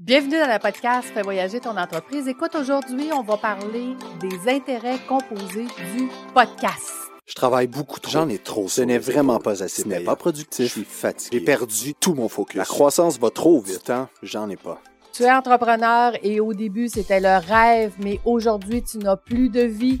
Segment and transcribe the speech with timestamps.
[0.00, 2.26] Bienvenue dans le podcast Fais voyager ton entreprise.
[2.26, 6.90] Écoute, aujourd'hui, on va parler des intérêts composés du podcast.
[7.26, 8.10] Je travaille beaucoup trop.
[8.10, 8.66] J'en ai trop.
[8.66, 9.82] Ce n'est vraiment pas assez.
[9.82, 10.64] Ce n'est pas productif.
[10.68, 11.38] Je suis fatigué.
[11.38, 12.56] J'ai perdu tout mon focus.
[12.56, 13.84] La croissance va trop Du vite.
[13.84, 14.80] temps, j'en ai pas.
[15.12, 19.60] Tu es entrepreneur et au début, c'était le rêve, mais aujourd'hui, tu n'as plus de
[19.60, 20.00] vie.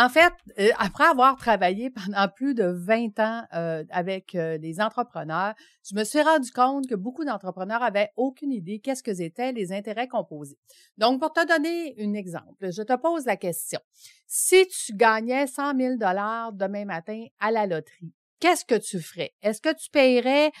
[0.00, 4.80] En fait, euh, après avoir travaillé pendant plus de 20 ans euh, avec euh, des
[4.80, 9.50] entrepreneurs, je me suis rendu compte que beaucoup d'entrepreneurs avaient aucune idée qu'est-ce que étaient
[9.50, 10.56] les intérêts composés.
[10.98, 13.80] Donc, pour te donner un exemple, je te pose la question.
[14.28, 19.32] Si tu gagnais 100 000 dollars demain matin à la loterie, qu'est-ce que tu ferais?
[19.42, 20.52] Est-ce que tu paierais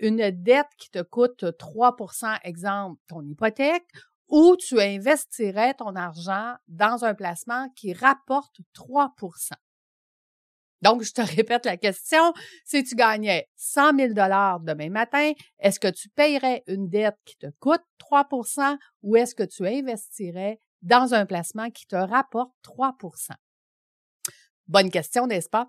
[0.00, 3.84] une dette qui te coûte 3% exemple, ton hypothèque,
[4.30, 9.52] ou tu investirais ton argent dans un placement qui rapporte 3%
[10.82, 12.32] Donc, je te répète la question.
[12.64, 17.48] Si tu gagnais 100 000 demain matin, est-ce que tu paierais une dette qui te
[17.58, 23.32] coûte 3% ou est-ce que tu investirais dans un placement qui te rapporte 3%
[24.68, 25.68] Bonne question, n'est-ce pas?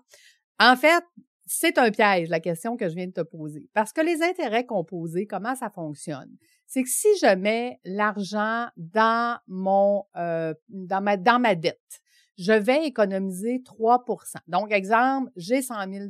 [0.60, 1.04] En fait,
[1.46, 3.68] c'est un piège, la question que je viens de te poser.
[3.74, 6.30] Parce que les intérêts composés, comment ça fonctionne?
[6.72, 12.00] C'est que si je mets l'argent dans mon euh, dans ma dans ma dette,
[12.38, 16.06] je vais économiser 3% Donc, exemple, j'ai 100 000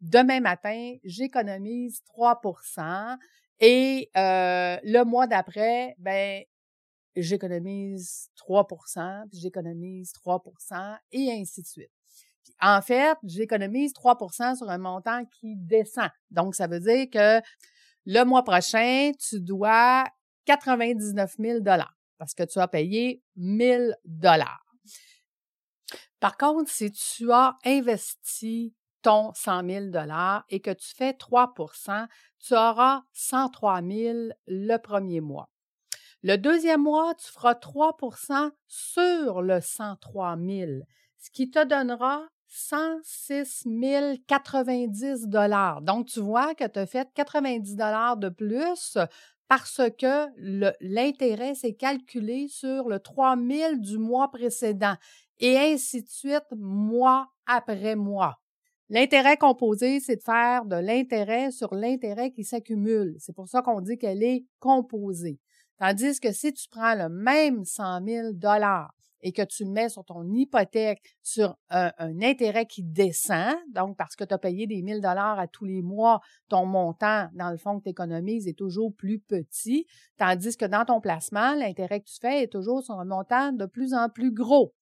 [0.00, 3.18] Demain matin, j'économise 3%
[3.60, 6.42] et euh, le mois d'après, ben
[7.14, 11.90] j'économise 3% puis j'économise 3% et ainsi de suite.
[12.62, 16.08] En fait, j'économise 3% sur un montant qui descend.
[16.30, 17.42] Donc, ça veut dire que
[18.06, 20.04] le mois prochain, tu dois
[20.46, 21.58] 99 000
[22.18, 24.64] parce que tu as payé 1000 dollars.
[26.20, 32.08] Par contre, si tu as investi ton 100 000 dollars et que tu fais 3%
[32.38, 35.50] tu auras 103 000 le premier mois.
[36.22, 40.70] Le deuxième mois, tu feras 3% sur le 103 000,
[41.18, 43.66] ce qui te donnera 106
[44.26, 45.82] 090 dollars.
[45.82, 48.96] Donc, tu vois que tu as fait 90 dollars de plus
[49.46, 50.26] parce que
[50.80, 54.96] l'intérêt s'est calculé sur le 3 000 du mois précédent
[55.38, 58.40] et ainsi de suite, mois après mois.
[58.88, 63.16] L'intérêt composé, c'est de faire de l'intérêt sur l'intérêt qui s'accumule.
[63.18, 65.38] C'est pour ça qu'on dit qu'elle est composée.
[65.78, 70.04] Tandis que si tu prends le même 100 000 dollars et que tu mets sur
[70.04, 74.82] ton hypothèque sur un, un intérêt qui descend, donc parce que tu as payé des
[74.82, 78.58] 1000 dollars à tous les mois, ton montant, dans le fond, que tu économises est
[78.58, 82.94] toujours plus petit, tandis que dans ton placement, l'intérêt que tu fais est toujours sur
[82.94, 84.74] un montant de plus en plus gros.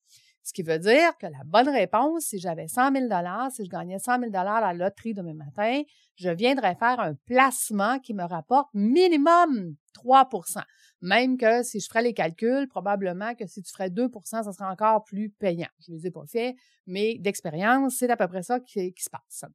[0.44, 3.06] Ce qui veut dire que la bonne réponse, si j'avais 100 000
[3.50, 5.82] si je gagnais 100 000 à la loterie demain matin,
[6.16, 10.62] je viendrais faire un placement qui me rapporte minimum 3%
[11.00, 14.70] Même que si je ferais les calculs, probablement que si tu ferais 2% ça serait
[14.70, 15.70] encore plus payant.
[15.80, 16.54] Je ne les ai pas faits,
[16.86, 19.46] mais d'expérience, c'est à peu près ça qui, qui se passe.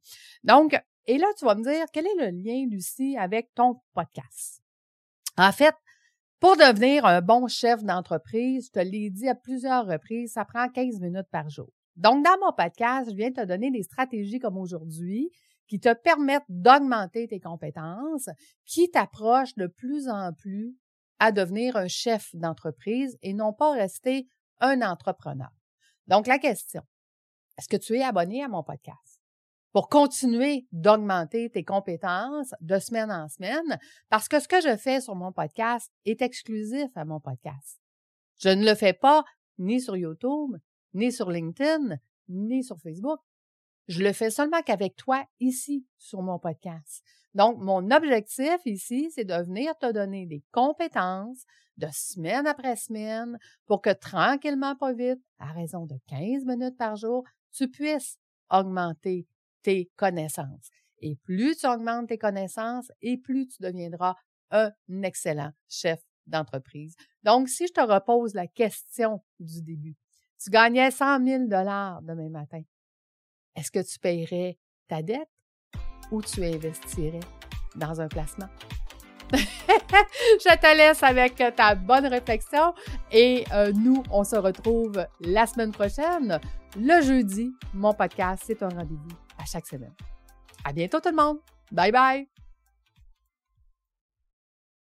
[0.42, 4.60] Donc, et là, tu vas me dire, quel est le lien, Lucie, avec ton podcast?
[5.36, 5.74] En fait,
[6.40, 10.68] pour devenir un bon chef d'entreprise, je te l'ai dit à plusieurs reprises, ça prend
[10.68, 11.70] 15 minutes par jour.
[11.96, 15.30] Donc, dans mon podcast, je viens te donner des stratégies comme aujourd'hui
[15.68, 18.30] qui te permettent d'augmenter tes compétences,
[18.64, 20.74] qui t'approchent de plus en plus
[21.18, 24.26] à devenir un chef d'entreprise et non pas rester
[24.60, 25.50] un entrepreneur.
[26.06, 26.82] Donc, la question,
[27.58, 29.19] est-ce que tu es abonné à mon podcast?
[29.72, 35.00] Pour continuer d'augmenter tes compétences de semaine en semaine, parce que ce que je fais
[35.00, 37.80] sur mon podcast est exclusif à mon podcast.
[38.38, 39.24] Je ne le fais pas
[39.58, 40.56] ni sur YouTube,
[40.94, 43.20] ni sur LinkedIn, ni sur Facebook.
[43.86, 47.04] Je le fais seulement qu'avec toi ici sur mon podcast.
[47.34, 51.44] Donc, mon objectif ici, c'est de venir te donner des compétences
[51.76, 56.96] de semaine après semaine pour que tranquillement, pas vite, à raison de 15 minutes par
[56.96, 58.18] jour, tu puisses
[58.50, 59.26] augmenter
[59.62, 60.70] tes connaissances.
[60.98, 64.14] Et plus tu augmentes tes connaissances, et plus tu deviendras
[64.50, 64.72] un
[65.02, 66.94] excellent chef d'entreprise.
[67.22, 69.96] Donc, si je te repose la question du début,
[70.42, 72.62] tu gagnais 100 000 dollars demain matin.
[73.56, 74.58] Est-ce que tu paierais
[74.88, 75.28] ta dette
[76.10, 77.20] ou tu investirais
[77.76, 78.48] dans un placement?
[79.32, 82.74] je te laisse avec ta bonne réflexion
[83.12, 86.40] et euh, nous, on se retrouve la semaine prochaine.
[86.76, 89.94] Le jeudi, mon podcast, c'est un rendez-vous à chaque semaine.
[90.64, 91.38] À bientôt tout le monde.
[91.72, 92.28] Bye bye.